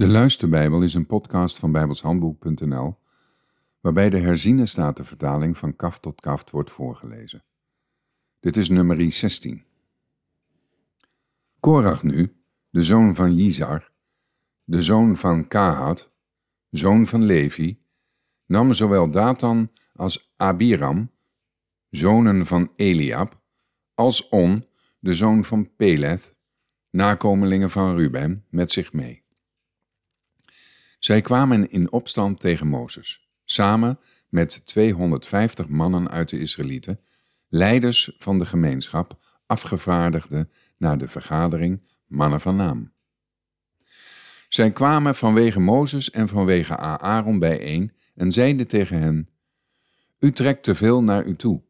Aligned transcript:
De 0.00 0.08
Luisterbijbel 0.08 0.82
is 0.82 0.94
een 0.94 1.06
podcast 1.06 1.58
van 1.58 1.72
bijbelshandboek.nl 1.72 2.98
waarbij 3.80 4.10
de 4.10 4.18
herziene 4.18 4.66
statenvertaling 4.66 5.58
van 5.58 5.76
kaft 5.76 6.02
tot 6.02 6.20
kaft 6.20 6.50
wordt 6.50 6.70
voorgelezen. 6.70 7.44
Dit 8.38 8.56
is 8.56 8.68
nummer 8.68 9.12
16. 9.12 9.64
Korach 11.60 12.02
nu, 12.02 12.36
de 12.70 12.82
zoon 12.82 13.14
van 13.14 13.34
Jizar, 13.34 13.90
de 14.64 14.82
zoon 14.82 15.16
van 15.16 15.48
Kahat, 15.48 16.12
zoon 16.70 17.06
van 17.06 17.24
Levi, 17.24 17.82
nam 18.46 18.72
zowel 18.72 19.10
Datan 19.10 19.70
als 19.94 20.32
Abiram, 20.36 21.10
zonen 21.90 22.46
van 22.46 22.72
Eliab, 22.76 23.40
als 23.94 24.28
On, 24.28 24.64
de 24.98 25.14
zoon 25.14 25.44
van 25.44 25.74
Peleth, 25.76 26.34
nakomelingen 26.90 27.70
van 27.70 27.96
Ruben, 27.96 28.44
met 28.50 28.70
zich 28.70 28.92
mee. 28.92 29.28
Zij 31.00 31.20
kwamen 31.20 31.70
in 31.70 31.92
opstand 31.92 32.40
tegen 32.40 32.66
Mozes, 32.66 33.28
samen 33.44 33.98
met 34.28 34.66
250 34.66 35.68
mannen 35.68 36.10
uit 36.10 36.28
de 36.28 36.40
Israëlieten, 36.40 37.00
leiders 37.48 38.16
van 38.18 38.38
de 38.38 38.46
gemeenschap, 38.46 39.18
afgevaardigden 39.46 40.50
naar 40.76 40.98
de 40.98 41.08
vergadering, 41.08 41.82
mannen 42.06 42.40
van 42.40 42.56
naam. 42.56 42.92
Zij 44.48 44.70
kwamen 44.72 45.14
vanwege 45.14 45.60
Mozes 45.60 46.10
en 46.10 46.28
vanwege 46.28 46.76
Aaron 46.76 47.38
bijeen 47.38 47.92
en 48.14 48.32
zeiden 48.32 48.66
tegen 48.66 48.98
hen: 48.98 49.28
U 50.18 50.32
trekt 50.32 50.62
te 50.62 50.74
veel 50.74 51.02
naar 51.02 51.26
u 51.26 51.36
toe, 51.36 51.62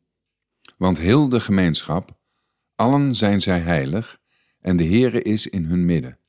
want 0.76 0.98
heel 0.98 1.28
de 1.28 1.40
gemeenschap, 1.40 2.18
allen 2.74 3.14
zijn 3.14 3.40
zij 3.40 3.58
heilig 3.58 4.20
en 4.60 4.76
de 4.76 4.84
Heere 4.84 5.22
is 5.22 5.46
in 5.46 5.64
hun 5.64 5.84
midden. 5.84 6.19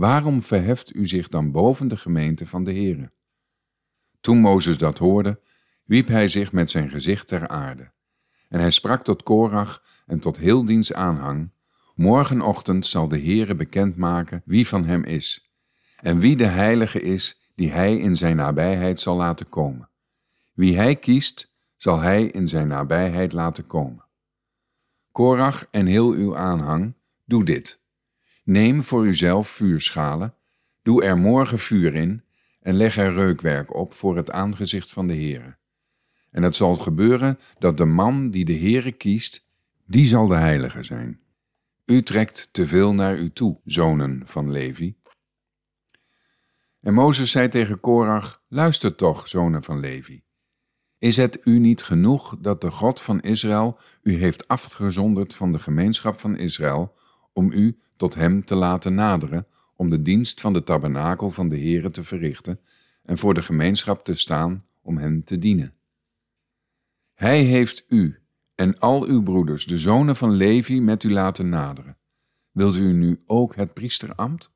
Waarom 0.00 0.42
verheft 0.42 0.94
u 0.94 1.08
zich 1.08 1.28
dan 1.28 1.50
boven 1.50 1.88
de 1.88 1.96
gemeente 1.96 2.46
van 2.46 2.64
de 2.64 2.72
Heere? 2.72 3.12
Toen 4.20 4.38
Mozes 4.38 4.78
dat 4.78 4.98
hoorde, 4.98 5.40
wiep 5.84 6.08
hij 6.08 6.28
zich 6.28 6.52
met 6.52 6.70
zijn 6.70 6.90
gezicht 6.90 7.28
ter 7.28 7.48
aarde. 7.48 7.92
En 8.48 8.60
hij 8.60 8.70
sprak 8.70 9.04
tot 9.04 9.22
Korach 9.22 9.84
en 10.06 10.20
tot 10.20 10.36
heel 10.36 10.64
diens 10.64 10.92
aanhang, 10.92 11.52
Morgenochtend 11.94 12.86
zal 12.86 13.08
de 13.08 13.20
Heere 13.20 13.54
bekendmaken 13.54 14.42
wie 14.44 14.68
van 14.68 14.84
hem 14.84 15.04
is, 15.04 15.52
en 15.96 16.18
wie 16.18 16.36
de 16.36 16.46
heilige 16.46 17.02
is 17.02 17.50
die 17.54 17.70
hij 17.70 17.96
in 17.96 18.16
zijn 18.16 18.36
nabijheid 18.36 19.00
zal 19.00 19.16
laten 19.16 19.48
komen. 19.48 19.88
Wie 20.52 20.76
hij 20.76 20.96
kiest, 20.96 21.54
zal 21.76 22.00
hij 22.00 22.24
in 22.24 22.48
zijn 22.48 22.68
nabijheid 22.68 23.32
laten 23.32 23.66
komen. 23.66 24.04
Korach 25.12 25.66
en 25.70 25.86
heel 25.86 26.10
uw 26.10 26.36
aanhang, 26.36 26.94
doe 27.24 27.44
dit. 27.44 27.80
Neem 28.50 28.84
voor 28.84 29.06
uzelf 29.06 29.48
vuurschalen, 29.48 30.34
doe 30.82 31.04
er 31.04 31.18
morgen 31.18 31.58
vuur 31.58 31.94
in 31.94 32.24
en 32.60 32.74
leg 32.74 32.96
er 32.96 33.12
reukwerk 33.12 33.74
op 33.74 33.94
voor 33.94 34.16
het 34.16 34.30
aangezicht 34.30 34.92
van 34.92 35.06
de 35.06 35.14
Heere. 35.14 35.56
En 36.30 36.42
het 36.42 36.56
zal 36.56 36.76
gebeuren 36.76 37.38
dat 37.58 37.76
de 37.76 37.84
man 37.84 38.30
die 38.30 38.44
de 38.44 38.58
Heere 38.58 38.92
kiest, 38.92 39.50
die 39.86 40.06
zal 40.06 40.26
de 40.26 40.36
heilige 40.36 40.82
zijn. 40.82 41.20
U 41.84 42.02
trekt 42.02 42.48
te 42.52 42.66
veel 42.66 42.94
naar 42.94 43.18
u 43.18 43.32
toe, 43.32 43.60
zonen 43.64 44.22
van 44.24 44.50
Levi. 44.50 44.96
En 46.80 46.94
Mozes 46.94 47.30
zei 47.30 47.48
tegen 47.48 47.80
Korach, 47.80 48.42
luister 48.48 48.94
toch, 48.94 49.28
zonen 49.28 49.62
van 49.62 49.80
Levi. 49.80 50.22
Is 50.98 51.16
het 51.16 51.40
u 51.44 51.58
niet 51.58 51.82
genoeg 51.82 52.36
dat 52.38 52.60
de 52.60 52.70
God 52.70 53.00
van 53.00 53.20
Israël 53.20 53.78
u 54.02 54.16
heeft 54.16 54.48
afgezonderd 54.48 55.34
van 55.34 55.52
de 55.52 55.58
gemeenschap 55.58 56.20
van 56.20 56.36
Israël, 56.36 56.98
om 57.40 57.52
u 57.52 57.78
tot 57.96 58.14
hem 58.14 58.44
te 58.44 58.54
laten 58.54 58.94
naderen, 58.94 59.46
om 59.76 59.90
de 59.90 60.02
dienst 60.02 60.40
van 60.40 60.52
de 60.52 60.62
tabernakel 60.62 61.30
van 61.30 61.48
de 61.48 61.56
Heere 61.56 61.90
te 61.90 62.04
verrichten 62.04 62.60
en 63.02 63.18
voor 63.18 63.34
de 63.34 63.42
gemeenschap 63.42 64.04
te 64.04 64.14
staan 64.14 64.64
om 64.82 64.98
hen 64.98 65.24
te 65.24 65.38
dienen. 65.38 65.74
Hij 67.14 67.42
heeft 67.42 67.84
u 67.88 68.18
en 68.54 68.78
al 68.78 69.04
uw 69.04 69.22
broeders, 69.22 69.64
de 69.66 69.78
zonen 69.78 70.16
van 70.16 70.30
Levi, 70.30 70.80
met 70.80 71.02
u 71.02 71.12
laten 71.12 71.48
naderen. 71.48 71.96
Wilt 72.50 72.76
u 72.76 72.92
nu 72.92 73.22
ook 73.26 73.54
het 73.56 73.74
priesterambt? 73.74 74.52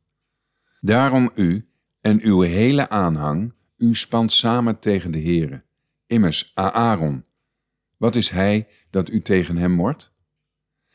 Daarom 0.81 1.31
u 1.35 1.69
en 2.01 2.23
uw 2.23 2.41
hele 2.41 2.89
aanhang, 2.89 3.53
u 3.77 3.95
spant 3.95 4.33
samen 4.33 4.79
tegen 4.79 5.11
de 5.11 5.21
Heere. 5.21 5.63
Immers, 6.07 6.53
Aaron, 6.55 7.25
wat 7.97 8.15
is 8.15 8.29
hij 8.29 8.69
dat 8.91 9.11
u 9.11 9.21
tegen 9.21 9.57
hem 9.57 9.77
wordt? 9.77 10.14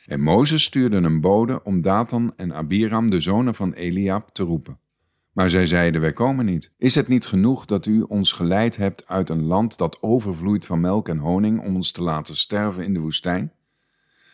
En 0.06 0.22
Mozes 0.22 0.64
stuurde 0.64 0.98
een 0.98 1.22
bode 1.22 1.64
om 1.64 1.82
Datan 1.82 2.34
en 2.36 2.54
Abiram, 2.54 3.10
de 3.10 3.22
zonen 3.22 3.56
van 3.56 3.74
Eliab, 3.74 4.30
te 4.30 4.44
roepen. 4.44 4.80
Maar 5.34 5.50
zij 5.50 5.66
zeiden, 5.66 6.02
wij 6.02 6.14
komen 6.14 6.46
niet. 6.46 6.72
Is 6.78 6.96
het 6.96 7.08
niet 7.08 7.26
genoeg 7.26 7.66
dat 7.66 7.86
u 7.86 8.02
ons 8.02 8.32
geleid 8.32 8.78
hebt 8.78 9.08
uit 9.08 9.30
een 9.30 9.44
land 9.44 9.78
dat 9.78 10.02
overvloeit 10.02 10.66
van 10.66 10.80
melk 10.80 11.09
en 11.09 11.18
honing 11.18 11.66
om 11.66 11.76
ons 11.76 11.92
te 11.92 12.02
laten 12.02 12.38
sterven 12.38 12.84
in 12.84 12.94
de 12.94 13.00
woestijn? 13.00 13.54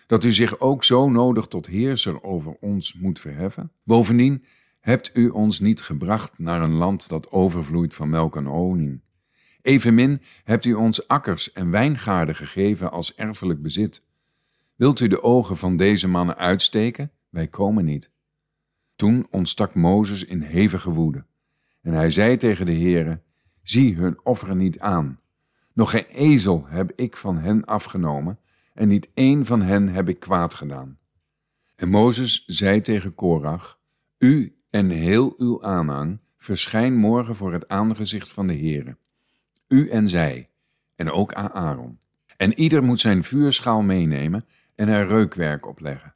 Dat 0.08 0.24
u 0.24 0.32
zich 0.32 0.60
ook 0.60 0.84
zo 0.84 1.10
nodig 1.10 1.48
tot 1.48 1.66
heerser 1.66 2.24
over 2.24 2.58
ons 2.60 2.94
moet 2.94 3.20
verheffen? 3.20 3.72
Bovendien 3.84 4.44
hebt 4.80 5.12
u 5.14 5.30
ons 5.30 5.60
niet 5.60 5.82
gebracht 5.82 6.40
naar 6.40 6.62
een 6.62 6.74
land 6.74 7.10
dat 7.10 7.32
overvloeit 7.32 7.94
van 7.94 8.10
melk 8.10 8.36
en 8.36 8.46
honing. 8.46 9.02
Evenmin 9.62 10.22
hebt 10.44 10.66
u 10.66 10.74
ons 10.74 11.08
akkers 11.08 11.52
en 11.52 11.72
wijngaarden 11.72 12.36
gegeven 12.36 12.92
als 12.92 13.16
erfelijk 13.16 13.62
bezit. 13.62 14.04
Wilt 14.76 15.00
u 15.00 15.08
de 15.08 15.24
ogen 15.24 15.58
van 15.58 15.78
deze 15.78 16.08
mannen 16.08 16.38
uitsteken? 16.38 17.12
Wij 17.30 17.48
komen 17.48 17.86
niet. 17.86 18.12
Toen 18.96 19.28
ontstak 19.30 19.76
Mozes 19.76 20.24
in 20.24 20.42
hevige 20.42 20.92
woede. 20.92 21.26
En 21.82 21.94
hij 21.94 22.12
zei 22.12 22.38
tegen 22.38 22.66
de 22.66 22.76
Heere, 22.76 23.22
zie 23.64 23.96
hun 23.96 24.20
offeren 24.24 24.58
niet 24.58 24.80
aan. 24.80 25.20
Nog 25.74 25.90
geen 25.90 26.06
ezel 26.06 26.66
heb 26.68 26.92
ik 26.96 27.18
van 27.18 27.38
hen 27.38 27.66
afgenomen, 27.66 28.40
en 28.74 28.88
niet 28.88 29.10
één 29.14 29.46
van 29.46 29.62
hen 29.62 29.88
heb 29.88 30.10
ik 30.10 30.20
kwaad 30.20 30.54
gedaan. 30.54 30.98
En 31.76 31.90
Mozes 31.90 32.46
zei 32.46 32.82
tegen 32.82 33.16
Korach, 33.16 33.80
u 34.18 34.58
en 34.70 34.90
heel 34.90 35.34
uw 35.38 35.64
aanhang 35.64 36.20
verschijn 36.38 36.96
morgen 36.96 37.36
voor 37.36 37.54
het 37.54 37.68
aangezicht 37.68 38.30
van 38.30 38.48
de 38.48 38.58
Heere. 38.58 38.98
U 39.68 39.90
en 39.90 40.10
zij, 40.10 40.50
en 40.96 41.12
ook 41.12 41.34
Aaron. 41.34 42.00
En 42.38 42.60
ieder 42.60 42.84
moet 42.84 43.00
zijn 43.00 43.24
vuurschaal 43.24 43.82
meenemen 43.82 44.46
en 44.76 44.88
er 44.88 45.08
reukwerk 45.08 45.66
op 45.66 45.80
leggen. 45.80 46.16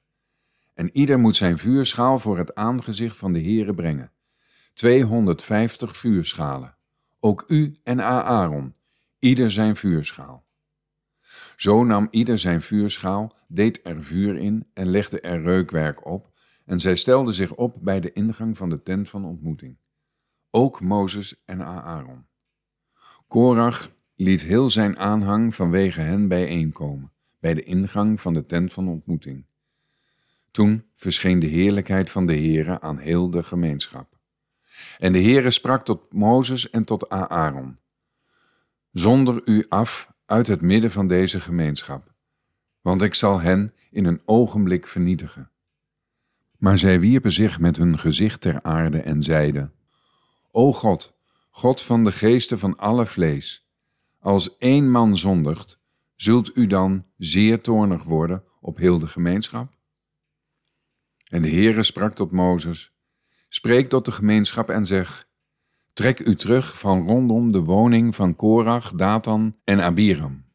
En 0.74 0.90
ieder 0.94 1.20
moet 1.20 1.36
zijn 1.36 1.58
vuurschaal 1.58 2.20
voor 2.20 2.38
het 2.38 2.56
aangezicht 2.56 3.18
van 3.18 3.34
de 3.34 3.42
Heere 3.42 3.74
brengen. 3.74 4.12
250 4.74 5.98
vuurschalen. 5.98 6.78
Ook 7.20 7.44
u 7.48 7.80
en 7.84 8.02
Aaron, 8.02 8.76
ieder 9.20 9.52
zijn 9.52 9.76
vuurschaal. 9.76 10.48
Zo 11.56 11.84
nam 11.84 12.08
ieder 12.12 12.40
zijn 12.40 12.62
vuurschaal, 12.62 13.36
deed 13.48 13.80
er 13.84 14.04
vuur 14.04 14.38
in 14.38 14.68
en 14.74 14.88
legde 14.88 15.20
er 15.22 15.42
reukwerk 15.42 16.06
op, 16.06 16.32
en 16.66 16.80
zij 16.80 16.96
stelden 16.96 17.34
zich 17.34 17.56
op 17.56 17.76
bij 17.82 18.00
de 18.00 18.12
ingang 18.12 18.58
van 18.58 18.70
de 18.70 18.84
tent 18.84 19.10
van 19.10 19.26
ontmoeting. 19.26 19.78
Ook 20.50 20.82
Mozes 20.82 21.44
en 21.46 21.66
Aaron. 21.66 22.26
Korach 23.28 23.92
liet 24.16 24.42
heel 24.42 24.70
zijn 24.70 24.98
aanhang 24.98 25.56
vanwege 25.56 26.02
hen 26.02 26.28
bijeenkomen 26.28 27.12
bij 27.40 27.54
de 27.54 27.64
ingang 27.64 28.22
van 28.22 28.34
de 28.34 28.46
tent 28.46 28.74
van 28.74 28.88
ontmoeting. 28.88 29.46
Toen 30.52 30.86
verscheen 30.96 31.40
de 31.40 31.48
heerlijkheid 31.48 32.10
van 32.10 32.26
de 32.26 32.34
Heere 32.34 32.82
aan 32.82 32.98
heel 32.98 33.30
de 33.30 33.44
gemeenschap. 33.44 34.18
En 34.98 35.12
de 35.12 35.22
Heere 35.22 35.52
sprak 35.52 35.86
tot 35.86 36.14
Mozes 36.14 36.70
en 36.70 36.84
tot 36.84 37.10
Aaron: 37.10 37.78
Zonder 38.92 39.42
u 39.46 39.66
af 39.70 40.12
uit 40.26 40.48
het 40.48 40.62
midden 40.62 40.92
van 40.92 41.08
deze 41.08 41.40
gemeenschap, 41.40 42.14
want 42.82 43.02
ik 43.02 43.14
zal 43.14 43.42
hen 43.42 43.74
in 43.92 44.06
een 44.06 44.22
ogenblik 44.26 44.88
vernietigen. 44.88 45.52
Maar 46.58 46.78
zij 46.78 47.00
wierpen 47.00 47.32
zich 47.32 47.60
met 47.60 47.78
hun 47.78 48.00
gezicht 48.00 48.42
ter 48.42 48.62
aarde 48.64 49.02
en 49.02 49.24
zeiden: 49.24 49.74
O 50.52 50.74
God, 50.74 51.18
God 51.50 51.82
van 51.82 52.04
de 52.04 52.12
geesten 52.12 52.60
van 52.60 52.78
alle 52.78 53.06
vlees, 53.06 53.68
als 54.20 54.58
één 54.58 54.92
man 54.92 55.18
zondigt, 55.18 55.79
zult 56.22 56.56
u 56.56 56.68
dan 56.68 57.06
zeer 57.18 57.62
toornig 57.62 58.04
worden 58.04 58.44
op 58.62 58.78
heel 58.78 59.00
de 59.00 59.08
gemeenschap? 59.08 59.78
En 61.30 61.42
de 61.42 61.50
Heere 61.50 61.84
sprak 61.84 62.14
tot 62.14 62.32
Mozes, 62.32 62.94
spreek 63.50 63.88
tot 63.88 64.06
de 64.06 64.12
gemeenschap 64.12 64.70
en 64.70 64.86
zeg, 64.86 65.28
trek 65.94 66.20
u 66.20 66.36
terug 66.36 66.80
van 66.80 67.08
rondom 67.08 67.52
de 67.52 67.60
woning 67.60 68.16
van 68.16 68.36
Korach, 68.36 68.92
Datan 68.92 69.56
en 69.64 69.82
Abiram. 69.82 70.46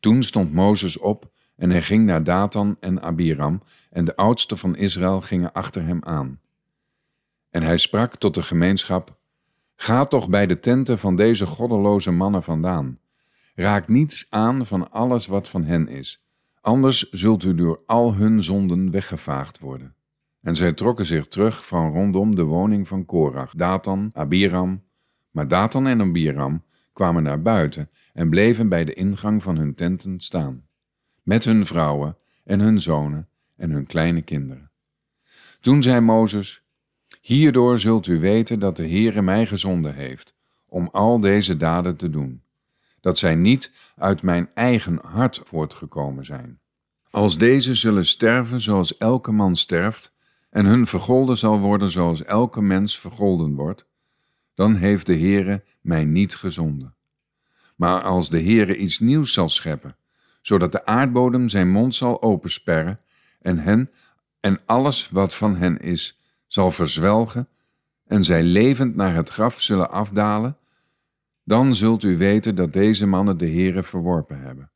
Toen 0.00 0.22
stond 0.22 0.52
Mozes 0.52 0.98
op 0.98 1.32
en 1.56 1.70
hij 1.70 1.82
ging 1.82 2.04
naar 2.06 2.24
Datan 2.24 2.76
en 2.80 3.02
Abiram, 3.02 3.62
en 3.90 4.04
de 4.04 4.16
oudsten 4.16 4.58
van 4.58 4.76
Israël 4.76 5.20
gingen 5.20 5.52
achter 5.52 5.84
hem 5.84 6.04
aan. 6.04 6.40
En 7.50 7.62
hij 7.62 7.76
sprak 7.78 8.16
tot 8.16 8.34
de 8.34 8.42
gemeenschap, 8.42 9.16
Ga 9.76 10.04
toch 10.04 10.28
bij 10.28 10.46
de 10.46 10.60
tenten 10.60 10.98
van 10.98 11.16
deze 11.16 11.46
goddeloze 11.46 12.10
mannen 12.10 12.42
vandaan, 12.42 12.98
Raak 13.58 13.88
niets 13.88 14.26
aan 14.30 14.66
van 14.66 14.90
alles 14.90 15.26
wat 15.26 15.48
van 15.48 15.64
hen 15.64 15.88
is, 15.88 16.24
anders 16.60 17.10
zult 17.10 17.42
u 17.42 17.54
door 17.54 17.82
al 17.86 18.14
hun 18.14 18.42
zonden 18.42 18.90
weggevaagd 18.90 19.58
worden. 19.58 19.94
En 20.40 20.56
zij 20.56 20.72
trokken 20.72 21.06
zich 21.06 21.26
terug 21.26 21.66
van 21.66 21.92
rondom 21.92 22.36
de 22.36 22.42
woning 22.42 22.88
van 22.88 23.04
Korach, 23.04 23.54
Datan, 23.54 24.10
Abiram. 24.12 24.84
Maar 25.30 25.48
Datan 25.48 25.86
en 25.86 26.00
Abiram 26.00 26.64
kwamen 26.92 27.22
naar 27.22 27.42
buiten 27.42 27.90
en 28.12 28.30
bleven 28.30 28.68
bij 28.68 28.84
de 28.84 28.94
ingang 28.94 29.42
van 29.42 29.56
hun 29.56 29.74
tenten 29.74 30.20
staan, 30.20 30.66
met 31.22 31.44
hun 31.44 31.66
vrouwen 31.66 32.16
en 32.44 32.60
hun 32.60 32.80
zonen 32.80 33.28
en 33.56 33.70
hun 33.70 33.86
kleine 33.86 34.22
kinderen. 34.22 34.70
Toen 35.60 35.82
zei 35.82 36.00
Mozes, 36.00 36.62
Hierdoor 37.20 37.78
zult 37.78 38.06
u 38.06 38.20
weten 38.20 38.58
dat 38.58 38.76
de 38.76 38.88
Heere 38.88 39.22
mij 39.22 39.46
gezonden 39.46 39.94
heeft 39.94 40.34
om 40.66 40.88
al 40.92 41.20
deze 41.20 41.56
daden 41.56 41.96
te 41.96 42.10
doen, 42.10 42.42
dat 43.00 43.18
zij 43.18 43.34
niet 43.34 43.72
uit 43.96 44.22
mijn 44.22 44.50
eigen 44.54 44.98
hart 45.02 45.40
voortgekomen 45.44 46.24
zijn. 46.24 46.60
Als 47.10 47.38
deze 47.38 47.74
zullen 47.74 48.06
sterven 48.06 48.60
zoals 48.60 48.96
elke 48.96 49.32
man 49.32 49.56
sterft, 49.56 50.16
en 50.50 50.64
hun 50.64 50.86
vergolden 50.86 51.38
zal 51.38 51.58
worden 51.58 51.90
zoals 51.90 52.24
elke 52.24 52.62
mens 52.62 52.98
vergolden 52.98 53.54
wordt, 53.54 53.86
dan 54.54 54.74
heeft 54.74 55.06
de 55.06 55.18
Heere 55.18 55.64
mij 55.80 56.04
niet 56.04 56.34
gezonden. 56.34 56.94
Maar 57.76 58.00
als 58.00 58.30
de 58.30 58.42
Heere 58.42 58.76
iets 58.76 58.98
nieuws 58.98 59.32
zal 59.32 59.48
scheppen, 59.48 59.96
zodat 60.42 60.72
de 60.72 60.86
aardbodem 60.86 61.48
zijn 61.48 61.70
mond 61.70 61.94
zal 61.94 62.22
opensperren 62.22 63.00
en 63.40 63.58
hen 63.58 63.90
en 64.40 64.60
alles 64.66 65.08
wat 65.10 65.34
van 65.34 65.56
hen 65.56 65.78
is 65.78 66.18
zal 66.46 66.70
verzwelgen 66.70 67.48
en 68.06 68.24
zij 68.24 68.42
levend 68.42 68.96
naar 68.96 69.14
het 69.14 69.28
graf 69.28 69.60
zullen 69.60 69.90
afdalen, 69.90 70.56
dan 71.48 71.74
zult 71.74 72.02
u 72.02 72.16
weten 72.16 72.54
dat 72.54 72.72
deze 72.72 73.06
mannen 73.06 73.38
de 73.38 73.48
Heere 73.48 73.82
verworpen 73.82 74.40
hebben. 74.40 74.70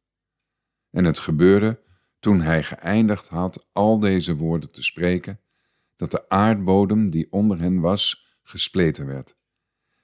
En 0.91 1.05
het 1.05 1.19
gebeurde, 1.19 1.81
toen 2.21 2.41
hij 2.41 2.63
geëindigd 2.63 3.29
had 3.29 3.67
al 3.73 3.99
deze 3.99 4.37
woorden 4.37 4.73
te 4.73 4.83
spreken, 4.83 5.41
dat 5.97 6.11
de 6.11 6.29
aardbodem 6.29 7.11
die 7.11 7.33
onder 7.33 7.59
hen 7.59 7.81
was, 7.81 8.37
gespleten 8.43 9.07
werd. 9.07 9.37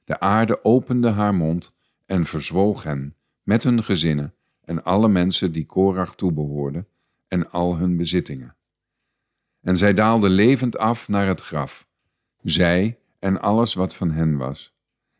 De 0.04 0.20
aarde 0.20 0.64
opende 0.64 1.08
haar 1.10 1.34
mond 1.34 1.76
en 2.06 2.26
verzwolg 2.26 2.82
hen 2.82 3.16
met 3.42 3.62
hun 3.62 3.84
gezinnen 3.84 4.34
en 4.64 4.84
alle 4.84 5.08
mensen 5.08 5.52
die 5.52 5.66
Korach 5.66 6.14
toebehoorden 6.14 6.88
en 7.28 7.50
al 7.50 7.76
hun 7.76 7.96
bezittingen. 7.96 8.56
En 9.60 9.76
zij 9.76 9.94
daalden 9.94 10.30
levend 10.30 10.78
af 10.78 11.08
naar 11.08 11.26
het 11.26 11.40
graf, 11.40 11.88
zij 12.42 12.98
en 13.18 13.40
alles 13.40 13.74
wat 13.74 13.94
van 13.94 14.10
hen 14.10 14.36
was. 14.36 14.77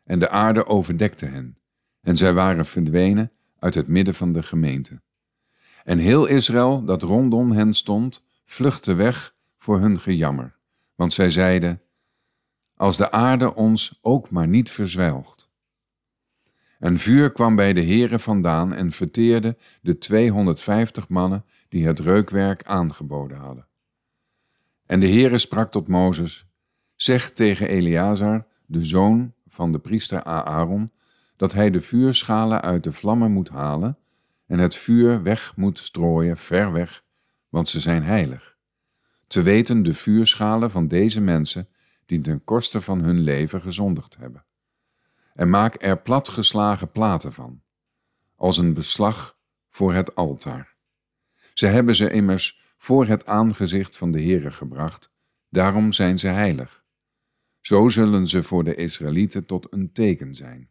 En 0.09 0.19
de 0.19 0.29
aarde 0.29 0.65
overdekte 0.65 1.25
hen, 1.25 1.57
en 2.01 2.17
zij 2.17 2.33
waren 2.33 2.65
verdwenen 2.65 3.31
uit 3.59 3.73
het 3.73 3.87
midden 3.87 4.15
van 4.15 4.33
de 4.33 4.43
gemeente. 4.43 5.01
En 5.83 5.97
heel 5.97 6.25
Israël, 6.25 6.83
dat 6.83 7.01
rondom 7.01 7.51
hen 7.51 7.73
stond, 7.73 8.23
vluchtte 8.45 8.93
weg 8.93 9.35
voor 9.57 9.79
hun 9.79 9.99
gejammer, 9.99 10.55
want 10.95 11.13
zij 11.13 11.31
zeiden, 11.31 11.81
als 12.75 12.97
de 12.97 13.11
aarde 13.11 13.55
ons 13.55 13.99
ook 14.01 14.29
maar 14.29 14.47
niet 14.47 14.71
verzwelgt. 14.71 15.49
Een 16.79 16.99
vuur 16.99 17.31
kwam 17.31 17.55
bij 17.55 17.73
de 17.73 17.81
heren 17.81 18.19
vandaan 18.19 18.73
en 18.73 18.91
verteerde 18.91 19.57
de 19.81 19.97
250 19.97 21.09
mannen 21.09 21.45
die 21.67 21.87
het 21.87 21.99
reukwerk 21.99 22.63
aangeboden 22.63 23.37
hadden. 23.37 23.67
En 24.85 24.99
de 24.99 25.07
Heere 25.07 25.37
sprak 25.37 25.71
tot 25.71 25.87
Mozes, 25.87 26.47
zeg 26.95 27.31
tegen 27.31 27.67
Eleazar, 27.67 28.47
de 28.65 28.83
zoon 28.83 29.33
van 29.59 29.71
de 29.71 29.79
priester 29.79 30.23
Aaron, 30.23 30.91
dat 31.35 31.53
hij 31.53 31.69
de 31.69 31.81
vuurschalen 31.81 32.61
uit 32.61 32.83
de 32.83 32.93
vlammen 32.93 33.31
moet 33.31 33.49
halen 33.49 33.97
en 34.47 34.59
het 34.59 34.75
vuur 34.75 35.23
weg 35.23 35.55
moet 35.55 35.79
strooien, 35.79 36.37
ver 36.37 36.71
weg, 36.71 37.03
want 37.49 37.69
ze 37.69 37.79
zijn 37.79 38.03
heilig. 38.03 38.57
Te 39.27 39.41
weten 39.41 39.83
de 39.83 39.93
vuurschalen 39.93 40.71
van 40.71 40.87
deze 40.87 41.21
mensen 41.21 41.67
die 42.05 42.21
ten 42.21 42.43
koste 42.43 42.81
van 42.81 42.99
hun 42.99 43.19
leven 43.19 43.61
gezondigd 43.61 44.17
hebben. 44.17 44.45
En 45.33 45.49
maak 45.49 45.83
er 45.83 46.01
platgeslagen 46.01 46.91
platen 46.91 47.33
van, 47.33 47.61
als 48.35 48.57
een 48.57 48.73
beslag 48.73 49.37
voor 49.69 49.93
het 49.93 50.15
altaar. 50.15 50.75
Ze 51.53 51.65
hebben 51.65 51.95
ze 51.95 52.11
immers 52.11 52.73
voor 52.77 53.05
het 53.07 53.25
aangezicht 53.25 53.97
van 53.97 54.11
de 54.11 54.21
Heere 54.21 54.51
gebracht, 54.51 55.11
daarom 55.49 55.91
zijn 55.91 56.19
ze 56.19 56.27
heilig. 56.27 56.78
Zo 57.69 57.89
zullen 57.89 58.27
ze 58.27 58.43
voor 58.43 58.63
de 58.63 58.75
Israëlieten 58.75 59.45
tot 59.45 59.67
een 59.69 59.91
teken 59.91 60.35
zijn. 60.35 60.69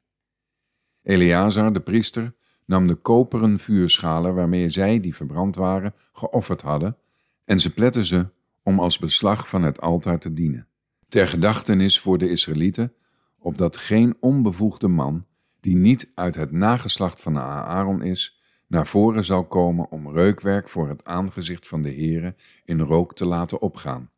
Eleazar, 1.02 1.72
de 1.72 1.80
priester, 1.80 2.34
nam 2.66 2.86
de 2.86 2.94
koperen 2.94 3.58
vuurschalen 3.58 4.34
waarmee 4.34 4.70
zij, 4.70 5.00
die 5.00 5.14
verbrand 5.14 5.56
waren, 5.56 5.94
geofferd 6.12 6.62
hadden, 6.62 6.96
en 7.44 7.60
ze 7.60 7.74
pletten 7.74 8.04
ze 8.04 8.28
om 8.62 8.80
als 8.80 8.98
beslag 8.98 9.48
van 9.48 9.62
het 9.62 9.80
altaar 9.80 10.18
te 10.18 10.34
dienen. 10.34 10.66
Ter 11.08 11.28
gedachtenis 11.28 12.00
voor 12.00 12.18
de 12.18 12.30
Israëlieten, 12.30 12.92
opdat 13.38 13.76
geen 13.76 14.16
onbevoegde 14.20 14.88
man, 14.88 15.26
die 15.60 15.76
niet 15.76 16.12
uit 16.14 16.34
het 16.34 16.52
nageslacht 16.52 17.22
van 17.22 17.38
Aaron 17.38 18.02
is, 18.02 18.42
naar 18.66 18.86
voren 18.86 19.24
zal 19.24 19.46
komen 19.46 19.90
om 19.90 20.10
reukwerk 20.10 20.68
voor 20.68 20.88
het 20.88 21.04
aangezicht 21.04 21.68
van 21.68 21.82
de 21.82 21.94
Heere 21.94 22.34
in 22.64 22.80
rook 22.80 23.14
te 23.14 23.24
laten 23.24 23.60
opgaan, 23.60 24.10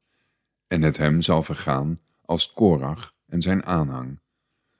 en 0.67 0.82
het 0.82 0.97
hem 0.97 1.23
zal 1.23 1.43
vergaan 1.43 2.00
als 2.31 2.53
Korach 2.53 3.15
en 3.27 3.43
zijn 3.43 3.65
aanhang, 3.65 4.21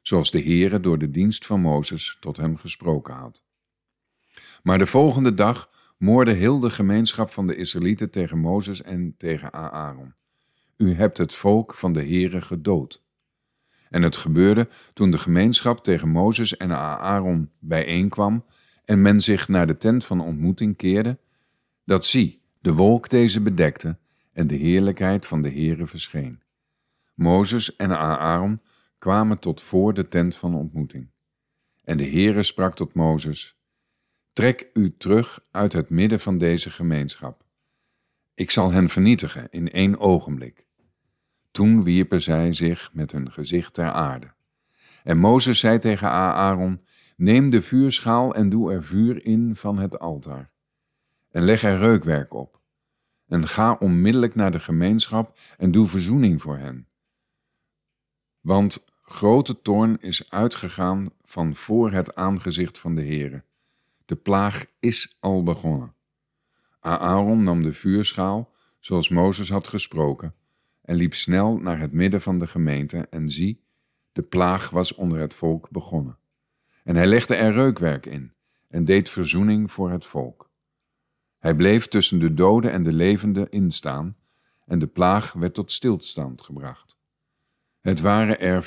zoals 0.01 0.31
de 0.31 0.43
Heere 0.43 0.81
door 0.81 0.99
de 0.99 1.11
dienst 1.11 1.47
van 1.47 1.61
Mozes 1.61 2.17
tot 2.21 2.37
hem 2.37 2.57
gesproken 2.57 3.15
had. 3.15 3.45
Maar 4.63 4.79
de 4.79 4.87
volgende 4.87 5.35
dag 5.35 5.71
moorde 5.99 6.33
heel 6.33 6.61
de 6.61 6.71
gemeenschap 6.71 7.31
van 7.31 7.47
de 7.47 7.57
Israëlieten 7.57 8.11
tegen 8.11 8.39
Mozes 8.39 8.83
en 8.83 9.15
tegen 9.17 9.53
Aaron. 9.53 10.15
U 10.77 10.95
hebt 10.95 11.19
het 11.19 11.35
volk 11.35 11.75
van 11.75 11.93
de 11.93 12.01
Heere 12.01 12.41
gedood. 12.41 13.03
En 13.89 14.03
het 14.03 14.17
gebeurde 14.17 14.69
toen 14.93 15.11
de 15.11 15.19
gemeenschap 15.19 15.85
tegen 15.85 16.09
Mozes 16.09 16.57
en 16.57 16.73
Aaron 16.73 17.51
bijeenkwam 17.59 18.45
en 18.85 19.03
men 19.03 19.21
zich 19.21 19.49
naar 19.49 19.67
de 19.67 19.77
tent 19.77 20.05
van 20.05 20.21
ontmoeting 20.21 20.77
keerde, 20.77 21.19
dat 21.85 22.05
zie, 22.05 22.43
de 22.61 22.73
wolk 22.75 23.09
deze 23.09 23.41
bedekte 23.41 23.99
en 24.33 24.47
de 24.47 24.57
heerlijkheid 24.57 25.27
van 25.27 25.43
de 25.43 25.51
Heere 25.51 25.87
verscheen. 25.87 26.43
Mozes 27.15 27.77
en 27.77 27.99
Aaron 27.99 28.61
kwamen 28.99 29.39
tot 29.39 29.61
voor 29.61 29.95
de 29.95 30.09
tent 30.09 30.37
van 30.37 30.55
ontmoeting. 30.55 31.11
En 31.85 31.97
de 31.97 32.05
Heere 32.05 32.43
sprak 32.43 32.75
tot 32.75 32.95
Mozes, 32.95 33.61
Trek 34.33 34.71
u 34.73 34.97
terug 34.97 35.45
uit 35.51 35.73
het 35.73 35.91
midden 35.91 36.21
van 36.21 36.39
deze 36.39 36.71
gemeenschap. 36.71 37.45
Ik 38.35 38.51
zal 38.51 38.73
hen 38.73 38.89
vernietigen 38.89 39.51
in 39.51 39.71
één 39.71 39.99
ogenblik. 39.99 40.67
Toen 41.51 41.83
wierpen 41.83 42.23
zij 42.23 42.53
zich 42.53 42.91
met 42.93 43.13
hun 43.13 43.33
gezicht 43.33 43.75
ter 43.75 43.91
aarde. 43.91 44.33
En 45.05 45.19
Mozes 45.19 45.59
zei 45.59 45.79
tegen 45.79 46.09
Aaron, 46.11 46.81
Neem 47.17 47.51
de 47.51 47.63
vuurschaal 47.63 48.35
en 48.35 48.49
doe 48.49 48.73
er 48.73 48.85
vuur 48.85 49.25
in 49.25 49.57
van 49.57 49.79
het 49.79 49.99
altaar. 49.99 50.51
En 51.31 51.43
leg 51.43 51.63
er 51.63 51.79
reukwerk 51.79 52.35
op. 52.35 52.61
En 53.29 53.49
ga 53.49 53.73
onmiddellijk 53.73 54.35
naar 54.35 54.51
de 54.51 54.61
gemeenschap 54.61 55.39
en 55.57 55.71
doe 55.73 55.89
verzoening 55.89 56.43
voor 56.43 56.59
hen. 56.59 56.87
Want 58.41 58.85
grote 59.03 59.63
toorn 59.63 60.01
is 60.01 60.31
uitgegaan 60.31 61.11
van 61.25 61.57
voor 61.57 61.93
het 61.93 62.15
aangezicht 62.15 62.79
van 62.79 62.95
de 62.95 63.03
Heere. 63.03 63.45
De 64.05 64.17
plaag 64.17 64.65
is 64.79 65.17
al 65.21 65.43
begonnen. 65.43 65.95
Aaron 66.81 67.43
nam 67.43 67.63
de 67.63 67.73
vuurschaal, 67.73 68.53
zoals 68.79 69.09
Mozes 69.09 69.49
had 69.49 69.69
gesproken, 69.69 70.35
en 70.83 70.97
liep 70.97 71.15
snel 71.15 71.59
naar 71.59 71.79
het 71.79 71.93
midden 71.93 72.23
van 72.23 72.39
de 72.39 72.47
gemeente 72.47 73.07
en 73.11 73.31
zie, 73.31 73.65
de 74.13 74.23
plaag 74.23 74.71
was 74.71 74.95
onder 74.95 75.19
het 75.19 75.35
volk 75.35 75.71
begonnen. 75.71 76.19
En 76.85 76.97
hij 76.97 77.07
legde 77.07 77.35
er 77.35 77.53
reukwerk 77.53 78.07
in 78.07 78.33
en 78.69 78.85
deed 78.85 79.09
verzoening 79.09 79.71
voor 79.73 79.91
het 79.91 80.05
volk. 80.05 80.51
Hij 81.39 81.55
bleef 81.55 81.89
tussen 81.89 82.19
de 82.19 82.35
doden 82.35 82.73
en 82.73 82.83
de 82.83 82.93
levenden 82.93 83.51
instaan 83.51 84.17
en 84.65 84.79
de 84.79 84.87
plaag 84.87 85.33
werd 85.33 85.55
tot 85.55 85.73
stilstand 85.73 86.43
gebracht. 86.43 87.00
Het 87.81 88.01
waren 88.01 88.41
er 88.41 88.65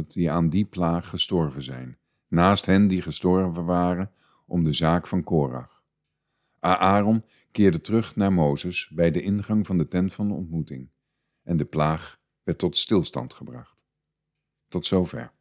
14.700 0.00 0.06
die 0.06 0.30
aan 0.30 0.48
die 0.48 0.64
plaag 0.64 1.08
gestorven 1.08 1.62
zijn, 1.62 1.98
naast 2.28 2.66
hen 2.66 2.88
die 2.88 3.02
gestorven 3.02 3.64
waren 3.64 4.10
om 4.46 4.64
de 4.64 4.72
zaak 4.72 5.06
van 5.06 5.24
Korach. 5.24 5.84
Aaron 6.58 7.24
keerde 7.50 7.80
terug 7.80 8.16
naar 8.16 8.32
Mozes 8.32 8.90
bij 8.94 9.10
de 9.10 9.22
ingang 9.22 9.66
van 9.66 9.78
de 9.78 9.88
tent 9.88 10.14
van 10.14 10.28
de 10.28 10.34
ontmoeting 10.34 10.90
en 11.42 11.56
de 11.56 11.64
plaag 11.64 12.20
werd 12.42 12.58
tot 12.58 12.76
stilstand 12.76 13.34
gebracht. 13.34 13.84
Tot 14.68 14.86
zover. 14.86 15.32